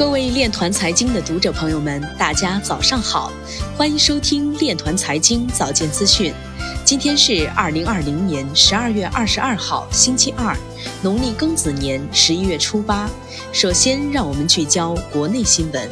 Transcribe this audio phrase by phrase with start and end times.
[0.00, 3.30] 各位链团财经的读者朋友们，大家早上好，
[3.76, 6.32] 欢迎收听链团财经早间资讯。
[6.86, 10.56] 今天是二零二零年十二月二十二号，星期二，
[11.02, 13.10] 农历庚子年十一月初八。
[13.52, 15.86] 首先，让我们聚焦国内新闻。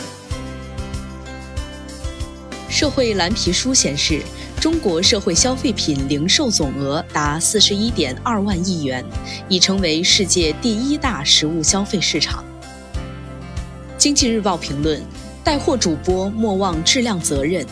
[2.71, 4.23] 社会蓝皮书显示，
[4.59, 9.05] 中国社会消费品零售总额达四十一点二万亿元，
[9.51, 12.43] 已成为世界第一大实物消费市场。
[13.99, 15.03] 经济日报评论：
[15.43, 17.67] 带货主播莫忘质量责任，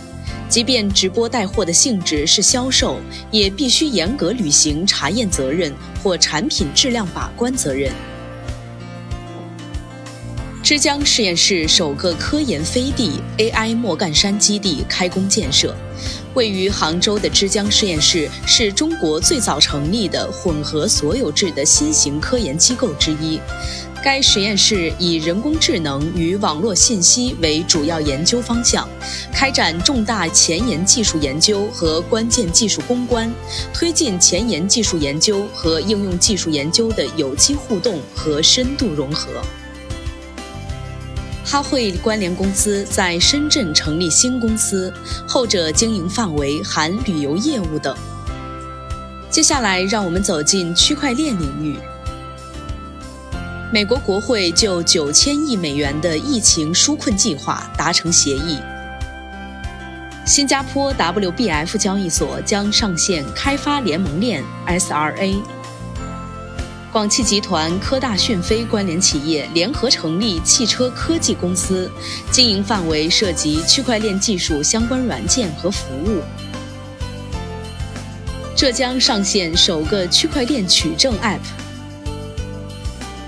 [0.49, 2.99] 即便直播带货的性质是销售，
[3.31, 7.93] 也必须严格履行查验责任或产品质量把关责任。
[10.65, 15.77] 之江实验室首个科研飞地 AI 莫干山基地开工建设，
[16.35, 23.39] 位于杭州的之江实验室是中国最早成立的混合所有制的新型科研机构之一。
[24.07, 28.89] 该实验室以人工智能与网络信息为主要研究方向，
[29.33, 33.29] 开展重大前沿技术研究和关键技术攻关，
[33.75, 39.29] 推进前沿技术研究和应用技术研究的有机互动和深度融合。
[41.45, 44.95] 哈汇关联公司在深圳成立新公司，
[45.27, 47.93] 后者经营范围含旅游业务等。
[49.29, 51.77] 接下来，让我们走进区块链领域。
[53.77, 58.59] 美国国会就九千亿美元的疫情纾困计划达成协议。
[60.25, 65.43] 新加坡 WBF 交易所将上线开发联盟链 SRA。
[66.91, 71.91] 广汽集团、科大讯飞关联企业联合成立汽车科技公司，
[72.31, 76.23] 经营范围涉及区块链技术相关软件和服务。
[78.57, 81.66] 浙江上线首个区块链取证 App。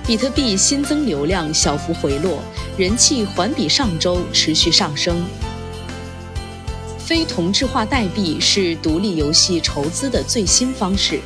[0.09, 2.43] 比特币新增流量小幅回落，
[2.79, 5.23] 人气环比上周持续上升。
[6.99, 11.21] 非同质化代币是独立游戏筹资的最新方式。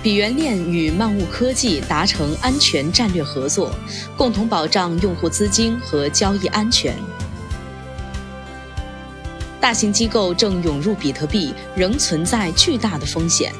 [0.00, 3.74] 比原链与漫物科技达成安全战略合作，
[4.16, 6.94] 共同保障用户资金和交易安全。
[9.60, 13.52] 大型机构正涌入比特币，仍存在巨大的风险。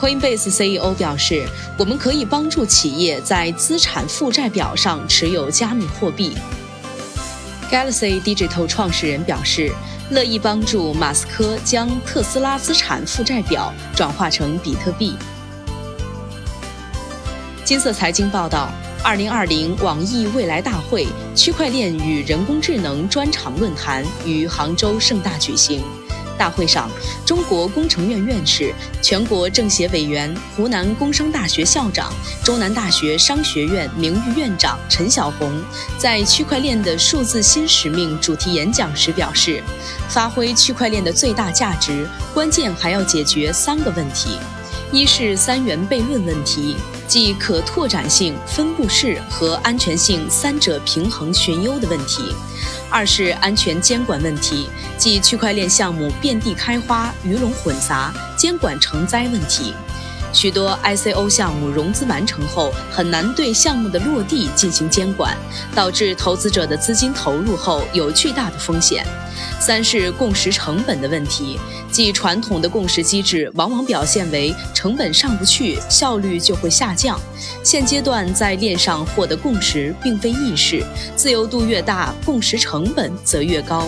[0.00, 1.46] Coinbase CEO 表示
[1.76, 6.34] ：“我们可以帮助企业在资产负债表上持有加密货币。”
[7.70, 9.70] Galaxy Digital 创始人表示
[10.10, 15.14] ：“乐意帮助马斯克将特斯拉资产负债表转化成比特币。”
[17.62, 18.72] 金色财经报道
[19.04, 21.06] ：“二零二零网易未来大会
[21.36, 25.82] 区块链与人工智能专场论坛于杭州盛大举行。”
[26.40, 26.90] 大会上，
[27.26, 32.10] 中国工程院院士、全国政协委员、湖南工商大学校长、
[32.42, 35.62] 中南大学商学院名誉院长陈晓红
[35.98, 39.62] 在“区块链的数字新使命”主题演讲时表示，
[40.08, 44.30] 发挥区块链的最大价值，关键还要解决三个问题：
[44.92, 52.34] 一是三元悖论问题，即可拓展性、分布式和安全性三者平衡寻优的问题。
[52.90, 54.68] 二是安全监管问题，
[54.98, 59.72] 即区块链项目遍地开花、鱼龙混杂，监管成灾问题。
[60.32, 65.36] 许多 ICO 项目融资完成后，很难对项目的落地进行监管，
[65.72, 69.04] 导致投资者的资金投入后有巨大的风险。
[69.58, 71.58] 三是共识成本的问题，
[72.02, 77.20] 即传统的共识机制往往表现为成本上不去，效率就会下降。
[77.62, 80.82] 现阶段在链上获得共识并非易事，
[81.14, 83.86] 自由度越大，共识成本则越高。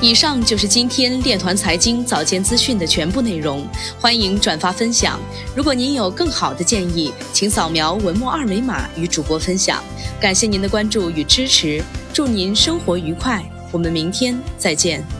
[0.00, 3.64] 以上就是今天链团财经早间资讯的全部内容，
[4.00, 5.16] 欢迎转发分享。
[5.54, 9.80] 如果您有更好的建议，请扫描文末二维码与主播分享。
[10.20, 11.80] 感谢您的关注与支持，
[12.12, 15.19] 祝您生活愉快，我们明天再见。